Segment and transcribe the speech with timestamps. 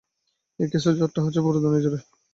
[0.59, 1.99] এই কেসে, ঝড়টা হচ্ছে পুরো দুনিয়াজুড়ে!